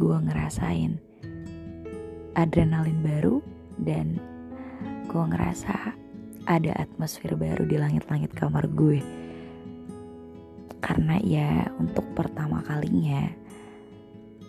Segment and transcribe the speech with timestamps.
[0.00, 0.96] gue ngerasain.
[2.32, 3.44] Adrenalin baru
[3.76, 4.16] dan
[5.04, 5.92] gue ngerasa
[6.48, 9.04] ada atmosfer baru di langit-langit kamar gue.
[10.80, 13.28] Karena ya untuk pertama kalinya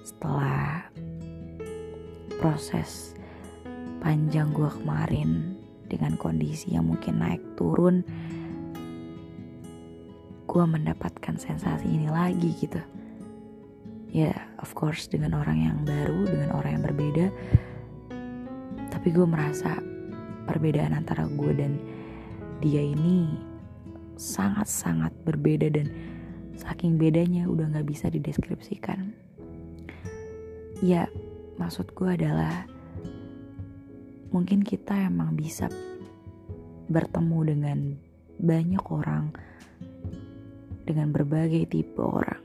[0.07, 0.88] setelah
[2.39, 3.11] proses
[4.00, 5.60] panjang gue kemarin
[5.92, 8.07] dengan kondisi yang mungkin naik turun
[10.47, 12.82] gue mendapatkan sensasi ini lagi gitu
[14.11, 17.25] ya of course dengan orang yang baru dengan orang yang berbeda.
[18.92, 19.79] Tapi gue merasa
[20.46, 21.79] perbedaan antara gue dan
[22.60, 23.39] dia ini
[24.20, 25.89] sangat-sangat berbeda dan
[26.60, 29.15] saking bedanya udah gak bisa dideskripsikan.
[30.84, 31.07] Ya
[31.56, 32.67] maksud gue adalah
[34.36, 35.72] mungkin kita emang bisa
[36.92, 37.80] bertemu dengan
[38.44, 39.31] banyak orang
[40.84, 42.41] dengan berbagai tipe orang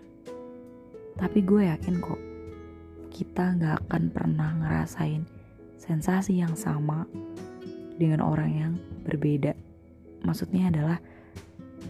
[1.17, 2.20] tapi gue yakin kok
[3.09, 5.25] kita gak akan pernah ngerasain
[5.81, 7.09] sensasi yang sama
[7.97, 8.72] dengan orang yang
[9.09, 9.56] berbeda.
[10.20, 10.98] Maksudnya adalah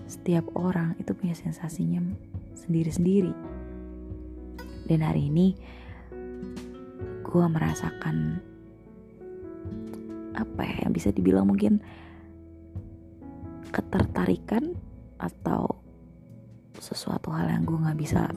[0.07, 1.99] setiap orang itu punya sensasinya
[2.55, 3.35] sendiri-sendiri.
[4.87, 5.59] Dan hari ini
[7.27, 8.39] gue merasakan
[10.39, 11.83] apa ya yang bisa dibilang mungkin
[13.75, 14.79] ketertarikan
[15.19, 15.81] atau
[16.79, 18.31] sesuatu hal yang gue nggak bisa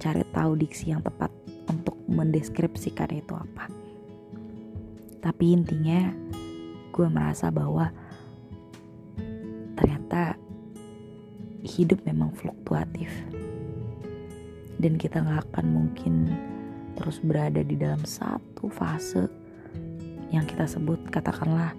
[0.00, 1.28] cari tahu diksi yang tepat
[1.68, 3.68] untuk mendeskripsikan itu apa.
[5.20, 6.08] Tapi intinya
[6.90, 7.92] gue merasa bahwa
[9.76, 10.40] ternyata
[11.60, 13.12] hidup memang fluktuatif.
[14.80, 16.32] Dan kita nggak akan mungkin
[16.96, 19.28] terus berada di dalam satu fase
[20.32, 21.76] yang kita sebut katakanlah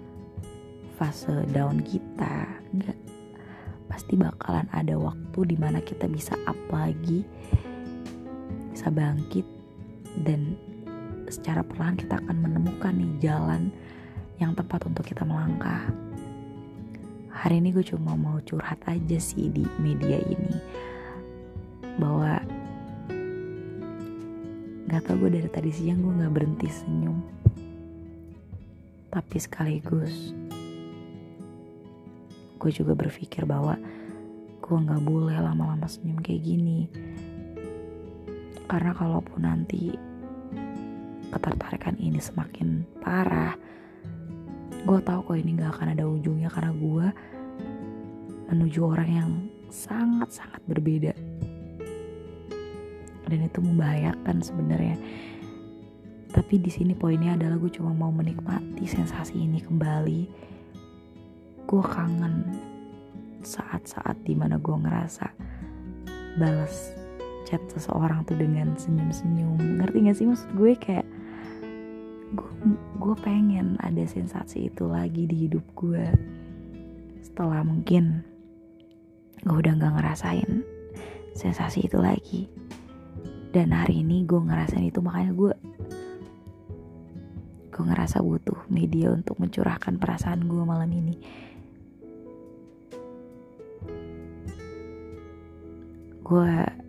[0.94, 2.46] fase down kita.
[2.70, 3.02] Enggak
[3.92, 7.28] pasti bakalan ada waktu di mana kita bisa up lagi
[8.82, 9.46] bisa bangkit
[10.26, 10.58] dan
[11.30, 13.70] secara perlahan kita akan menemukan nih jalan
[14.42, 15.86] yang tepat untuk kita melangkah.
[17.30, 20.58] Hari ini gue cuma mau curhat aja sih di media ini
[21.94, 22.42] bahwa
[24.90, 27.22] Gak tau gue dari tadi siang gue gak berhenti senyum.
[29.14, 30.34] Tapi sekaligus
[32.58, 33.78] Gue juga berpikir bahwa
[34.58, 37.11] Gue gak boleh lama-lama senyum kayak gini
[38.66, 39.94] Karena kalaupun nanti
[41.32, 43.56] Ketertarikan ini semakin parah
[44.82, 47.06] Gue tahu kok ini gak akan ada ujungnya Karena gue
[48.52, 49.30] Menuju orang yang
[49.72, 51.16] sangat-sangat berbeda.
[53.26, 55.00] Dan itu membahayakan sebenarnya.
[56.32, 60.22] Tapi di sini poinnya adalah gue cuma mau menikmati sensasi ini kembali.
[61.64, 62.52] Gue kangen
[63.40, 65.26] saat-saat di mana gue ngerasa
[66.36, 67.01] balas
[67.44, 69.82] chat seseorang tuh dengan senyum-senyum.
[69.82, 70.72] Ngerti gak sih maksud gue?
[70.78, 71.06] Kayak
[72.96, 76.06] gue pengen ada sensasi itu lagi di hidup gue
[77.20, 78.24] setelah mungkin
[79.44, 80.62] gue udah gak ngerasain
[81.36, 82.48] sensasi itu lagi.
[83.52, 85.52] Dan hari ini gue ngerasain itu makanya gue
[87.72, 91.16] gue ngerasa butuh media untuk mencurahkan perasaan gue malam ini.
[96.22, 96.81] Gue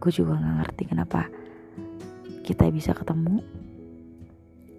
[0.00, 1.28] gue juga nggak ngerti kenapa
[2.42, 3.44] kita bisa ketemu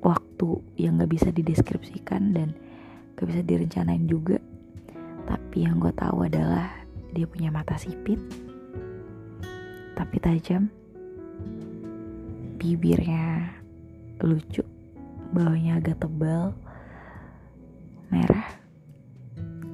[0.01, 0.49] waktu
[0.81, 2.57] yang nggak bisa dideskripsikan dan
[3.13, 4.41] gak bisa direncanain juga
[5.29, 6.73] tapi yang gue tahu adalah
[7.13, 8.17] dia punya mata sipit
[10.01, 10.65] tapi tajam.
[12.57, 13.53] Bibirnya
[14.21, 14.65] lucu,
[15.29, 16.57] bawahnya agak tebal,
[18.09, 18.49] merah,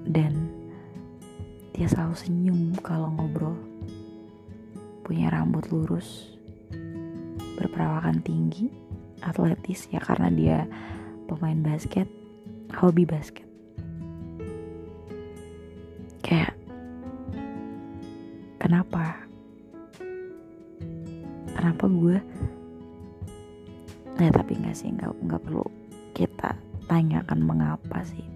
[0.04, 0.52] dan
[1.72, 3.56] dia selalu senyum kalau ngobrol.
[5.08, 6.36] Punya rambut lurus,
[7.56, 8.68] berperawakan tinggi,
[9.24, 10.58] atletis ya karena dia
[11.32, 12.12] pemain basket,
[12.76, 13.48] hobi basket.
[16.20, 16.60] Kayak
[18.60, 19.16] kenapa?
[21.56, 22.20] Kenapa gue?
[24.20, 25.64] Nah tapi nggak sih nggak nggak perlu
[26.12, 26.52] kita
[26.92, 28.28] tanyakan mengapa sih.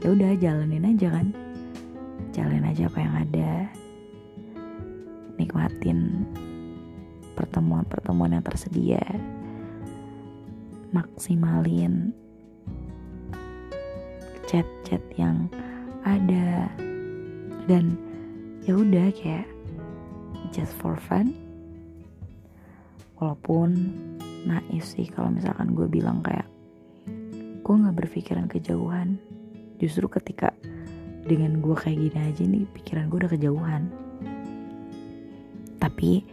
[0.00, 1.36] Ya udah jalanin aja kan.
[2.32, 3.68] Jalanin aja apa yang ada
[5.42, 6.22] nikmatin
[7.34, 9.02] pertemuan-pertemuan yang tersedia.
[10.94, 12.14] Maksimalin
[14.46, 15.50] chat-chat yang
[16.06, 16.70] ada.
[17.66, 17.98] Dan
[18.62, 19.48] ya udah kayak
[20.54, 21.34] just for fun.
[23.18, 23.74] Walaupun
[24.46, 26.46] naif sih kalau misalkan gue bilang kayak
[27.62, 29.18] gue nggak berpikiran kejauhan.
[29.82, 30.54] Justru ketika
[31.26, 34.01] dengan gue kayak gini aja nih pikiran gue udah kejauhan
[35.92, 36.24] tapi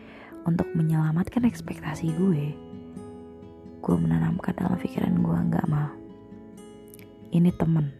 [0.47, 2.55] untuk menyelamatkan ekspektasi gue,
[3.83, 5.91] gue menanamkan dalam pikiran gue nggak mau.
[7.35, 7.91] Ini temen,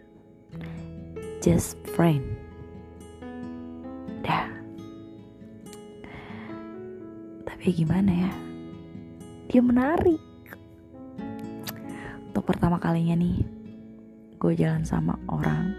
[1.44, 2.24] just friend.
[4.24, 4.48] Dah.
[7.44, 8.32] Tapi gimana ya?
[9.52, 10.24] Dia menarik.
[12.32, 13.44] Untuk pertama kalinya nih,
[14.40, 15.76] gue jalan sama orang,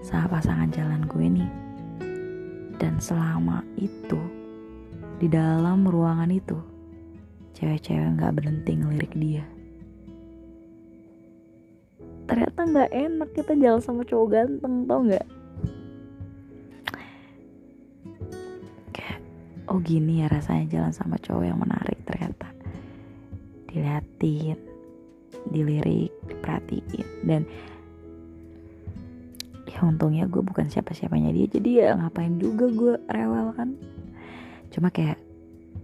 [0.00, 1.50] sama pasangan jalan gue nih.
[2.80, 4.43] Dan selama itu,
[5.22, 6.58] di dalam ruangan itu,
[7.54, 9.44] cewek-cewek gak berhenti ngelirik dia.
[12.24, 15.26] Ternyata gak enak kita jalan sama cowok ganteng, tau gak?
[18.90, 19.20] Kayak,
[19.70, 22.48] oh gini ya rasanya jalan sama cowok yang menarik ternyata.
[23.70, 24.58] Diliatin,
[25.50, 27.42] dilirik, diperhatiin, dan
[29.74, 33.74] ya untungnya gue bukan siapa-siapanya dia jadi ya ngapain juga gue rewel kan
[34.74, 35.22] cuma kayak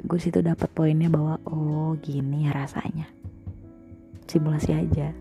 [0.02, 3.06] gue situ dapat poinnya bahwa oh gini ya rasanya.
[4.26, 5.14] Simulasi aja.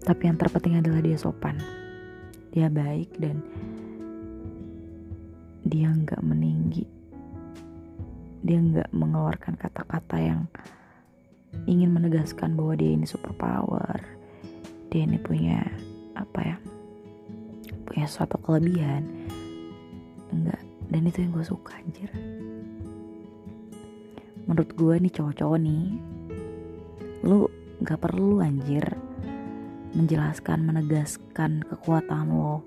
[0.00, 1.60] Tapi yang terpenting adalah dia sopan.
[2.56, 3.44] Dia baik dan
[5.68, 6.88] dia nggak meninggi.
[8.40, 10.48] Dia nggak mengeluarkan kata-kata yang
[11.68, 14.18] ingin menegaskan bahwa dia ini super power
[14.88, 15.64] dia ini punya
[16.16, 16.56] apa ya
[17.84, 19.04] punya suatu kelebihan.
[20.28, 22.10] Enggak dan itu yang gue suka anjir.
[24.48, 25.84] Menurut gue nih cowok-cowok nih
[27.24, 27.50] lu
[27.84, 28.84] gak perlu anjir
[29.92, 32.64] menjelaskan menegaskan kekuatan lo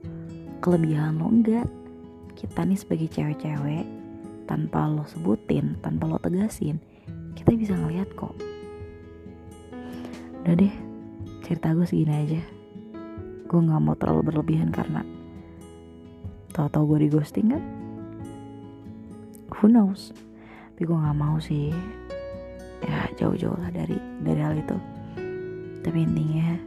[0.61, 1.65] kelebihan lo enggak.
[2.37, 3.85] Kita nih sebagai cewek-cewek
[4.45, 6.81] tanpa lo sebutin tanpa lo tegasin
[7.35, 8.35] kita bisa ngeliat kok.
[10.45, 10.73] Udah deh
[11.41, 12.41] cerita gue segini aja.
[13.49, 15.01] Gue nggak mau terlalu berlebihan karena
[16.53, 17.80] tahu-tahu gue di ghosting kan
[19.61, 20.09] who knows?
[20.73, 21.69] Tapi gue nggak mau sih.
[22.81, 23.93] Ya jauh-jauh lah dari
[24.25, 24.73] dari hal itu.
[25.85, 26.57] Tapi intinya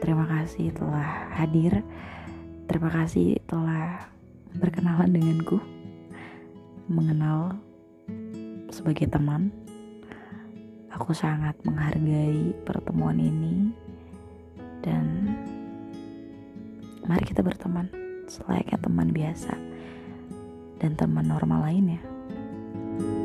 [0.00, 1.84] terima kasih telah hadir.
[2.64, 4.08] Terima kasih telah
[4.56, 5.60] berkenalan denganku.
[6.88, 7.60] Mengenal
[8.72, 9.52] sebagai teman.
[10.96, 13.68] Aku sangat menghargai pertemuan ini.
[14.80, 15.28] Dan
[17.04, 17.92] mari kita berteman
[18.24, 19.52] selayaknya teman biasa
[20.80, 22.13] dan teman normal lainnya
[22.96, 23.23] Thank you.